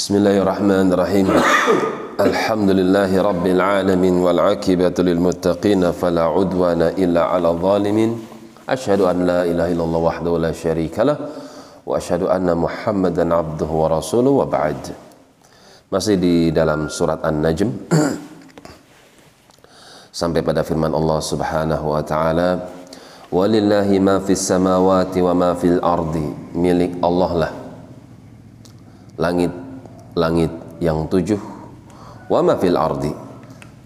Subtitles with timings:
[0.00, 1.28] Bismillahirrahmanirrahim.
[2.16, 8.16] Alhamdulillahi rabbil alamin wal akibatu lil muttaqin fala udwana illa 'alal zalimin.
[8.64, 11.20] Asyhadu an la ilaha illallah wahdahu la syarikalah
[11.84, 14.96] wa asyhadu anna Muhammadan abduhu wa rasuluhu wa ba'd.
[15.92, 17.68] Masih di dalam surat An-Najm.
[20.08, 22.72] Sampai pada firman Allah Subhanahu wa taala,
[23.28, 27.52] "Walillahi ma fis samawati wa ma fil ardi." Milik Allah lah
[29.20, 29.52] langit
[30.14, 30.50] langit
[30.82, 31.38] yang tujuh.
[32.30, 33.12] Wa ma fil ardi.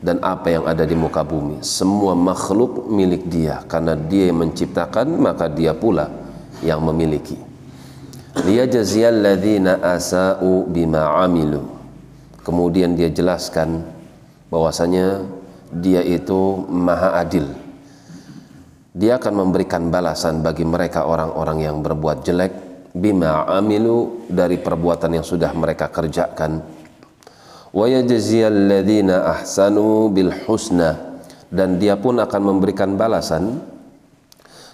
[0.05, 3.65] Dan apa yang ada di muka bumi semua makhluk milik dia.
[3.65, 6.13] Karena dia yang menciptakan maka dia pula
[6.61, 7.41] yang memiliki.
[8.45, 9.25] Liyajziyal
[9.81, 11.65] asa'u bima amilu.
[12.45, 13.81] Kemudian dia jelaskan
[14.53, 15.25] bahwasanya
[15.73, 17.49] dia itu maha adil.
[18.93, 25.27] Dia akan memberikan balasan bagi mereka orang-orang yang berbuat jelek bima amilu dari perbuatan yang
[25.27, 26.63] sudah mereka kerjakan
[27.75, 31.19] wa yajziyal ladzina ahsanu bil husna
[31.51, 33.59] dan dia pun akan memberikan balasan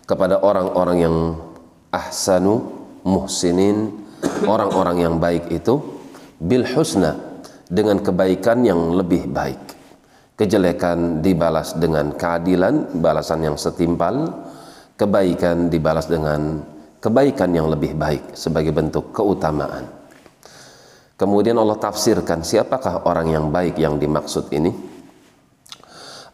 [0.04, 1.16] kepada orang-orang yang
[1.88, 2.60] ahsanu
[3.02, 3.88] muhsinin
[4.44, 5.80] orang-orang yang baik itu
[6.40, 7.16] bil husna
[7.70, 9.78] dengan kebaikan yang lebih baik.
[10.34, 14.48] Kejelekan dibalas dengan keadilan, balasan yang setimpal.
[14.96, 16.60] Kebaikan dibalas dengan
[17.00, 19.88] kebaikan yang lebih baik sebagai bentuk keutamaan.
[21.16, 24.72] Kemudian Allah tafsirkan siapakah orang yang baik yang dimaksud ini?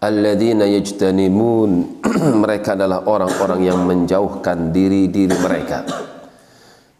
[0.03, 2.03] Alladzina yajtanimun
[2.43, 5.83] mereka adalah orang-orang yang menjauhkan diri-diri mereka.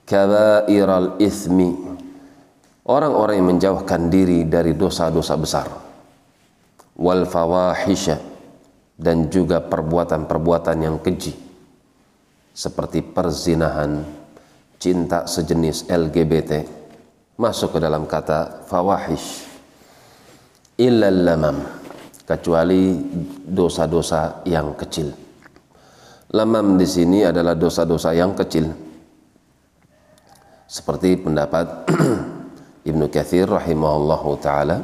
[0.07, 1.75] Kabairal ithmi
[2.87, 5.67] orang-orang yang menjauhkan diri dari dosa-dosa besar
[6.95, 8.19] wal fawahisha
[8.97, 11.46] dan juga perbuatan-perbuatan yang keji
[12.57, 14.01] seperti perzinahan,
[14.81, 16.65] cinta sejenis LGBT
[17.37, 19.45] masuk ke dalam kata fawahish
[20.81, 21.57] illal lamam
[22.25, 22.97] kecuali
[23.45, 25.13] dosa-dosa yang kecil.
[26.33, 28.73] Lamam di sini adalah dosa-dosa yang kecil.
[30.67, 31.87] Seperti pendapat
[32.89, 34.81] Ibnu Katsir rahimahullahu taala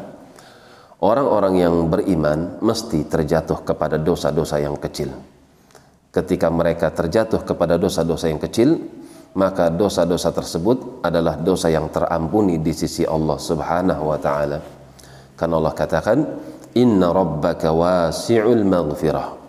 [1.01, 5.32] orang-orang yang beriman mesti terjatuh kepada dosa-dosa yang kecil.
[6.13, 8.77] Ketika mereka terjatuh kepada dosa-dosa yang kecil,
[9.33, 14.61] maka dosa-dosa tersebut adalah dosa yang terampuni di sisi Allah Subhanahu wa taala.
[15.35, 16.19] Karena Allah katakan,
[16.77, 19.41] "Inna rabbaka wasi'ul maghfirah."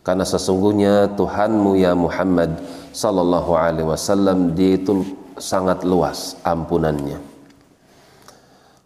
[0.00, 2.56] Karena sesungguhnya Tuhanmu ya Muhammad
[2.96, 5.04] sallallahu alaihi wasallam dia itu
[5.36, 7.20] sangat luas ampunannya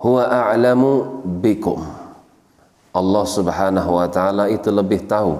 [0.02, 1.80] huwa a'lamu bikum
[2.92, 5.38] Allah subhanahu wa ta'ala itu lebih tahu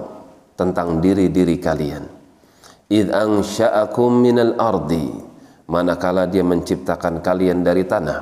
[0.53, 2.03] tentang diri-diri kalian.
[2.89, 5.09] Id ansha'akum minal ardi
[5.65, 8.19] manakala dia menciptakan kalian dari tanah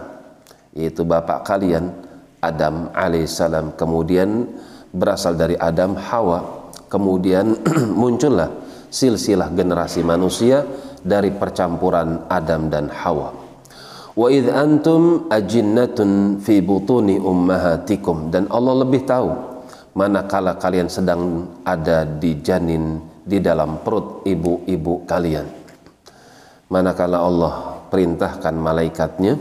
[0.71, 1.91] yaitu bapak kalian
[2.39, 3.75] Adam alaihissalam.
[3.75, 4.47] Kemudian
[4.91, 6.71] berasal dari Adam Hawa.
[6.87, 7.55] Kemudian
[8.01, 8.49] muncullah
[8.91, 10.63] silsilah generasi manusia
[11.01, 13.29] dari percampuran Adam dan Hawa.
[14.11, 18.27] Wa idh antum ajinnatun fi butuni ummahatikum.
[18.27, 19.50] Dan Allah lebih tahu
[19.95, 25.47] manakala kalian sedang ada di janin di dalam perut ibu-ibu kalian.
[26.71, 27.53] Manakala Allah
[27.91, 29.35] perintahkan malaikatnya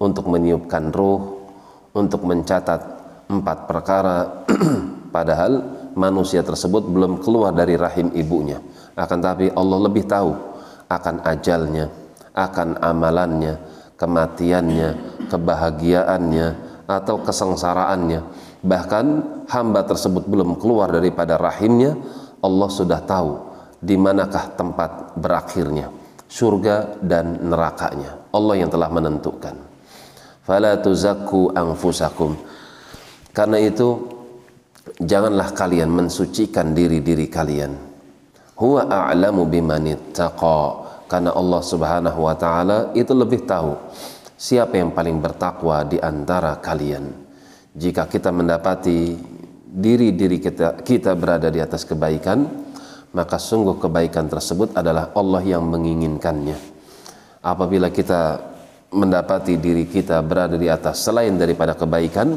[0.00, 1.44] untuk meniupkan ruh,
[1.92, 2.80] untuk mencatat
[3.28, 4.46] empat perkara,
[5.14, 5.60] padahal
[5.92, 8.58] manusia tersebut belum keluar dari rahim ibunya.
[8.96, 10.32] Akan tapi Allah lebih tahu
[10.88, 11.92] akan ajalnya,
[12.32, 13.54] akan amalannya,
[14.00, 14.88] kematiannya,
[15.28, 16.48] kebahagiaannya,
[16.90, 18.20] atau kesengsaraannya.
[18.60, 19.06] Bahkan
[19.48, 21.96] hamba tersebut belum keluar daripada rahimnya,
[22.44, 23.30] Allah sudah tahu
[23.80, 25.88] di manakah tempat berakhirnya,
[26.28, 28.28] surga dan nerakanya.
[28.28, 29.56] Allah yang telah menentukan.
[30.44, 32.36] Fala tuzakku anfusakum.
[33.32, 34.08] Karena itu
[35.00, 37.72] janganlah kalian mensucikan diri-diri kalian.
[38.60, 40.60] Huwa a'lamu bimanittaqa
[41.08, 43.72] karena Allah Subhanahu wa taala itu lebih tahu
[44.36, 47.29] siapa yang paling bertakwa di antara kalian.
[47.80, 49.16] Jika kita mendapati
[49.72, 52.44] diri-diri kita kita berada di atas kebaikan,
[53.16, 56.60] maka sungguh kebaikan tersebut adalah Allah yang menginginkannya.
[57.40, 58.36] Apabila kita
[58.92, 62.36] mendapati diri kita berada di atas selain daripada kebaikan,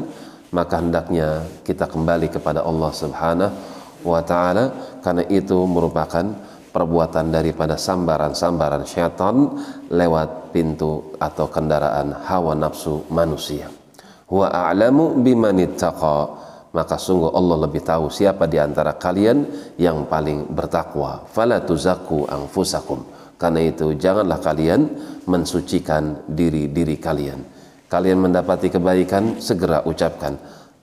[0.56, 3.52] maka hendaknya kita kembali kepada Allah Subhanahu
[4.00, 6.24] wa taala karena itu merupakan
[6.72, 9.52] perbuatan daripada sambaran-sambaran syaitan
[9.92, 13.83] lewat pintu atau kendaraan hawa nafsu manusia.
[14.28, 16.44] Huwa a'lamu bimanittaqa
[16.74, 19.46] maka sungguh Allah lebih tahu siapa di antara kalian
[19.78, 21.22] yang paling bertakwa.
[21.30, 23.06] Fala tuzakku anfusakum.
[23.38, 24.90] Karena itu janganlah kalian
[25.30, 27.40] mensucikan diri-diri kalian.
[27.94, 30.34] kalian mendapati kebaikan, segera ucapkan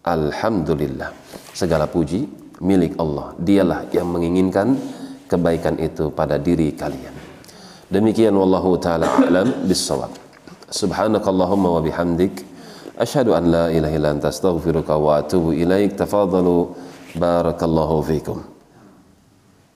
[0.07, 1.11] Alhamdulillah.
[1.51, 2.23] Segala puji
[2.63, 3.35] milik Allah.
[3.35, 4.79] Dialah yang menginginkan
[5.27, 7.11] kebaikan itu pada diri kalian.
[7.91, 10.15] Demikian wallahu taala alam bisawab.
[10.71, 12.47] Subhanakallahumma wa bihamdik
[12.97, 15.95] asyhadu an la ilaha illa anta astaghfiruka wa atubu ilaik.
[15.95, 16.75] Tafadhalu
[17.15, 18.43] barakallahu fikum.